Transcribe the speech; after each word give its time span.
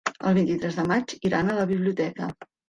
El 0.29 0.35
vint-i-tres 0.37 0.77
de 0.79 0.85
maig 0.93 1.13
iran 1.29 1.53
a 1.53 1.59
la 1.59 1.67
biblioteca. 1.73 2.33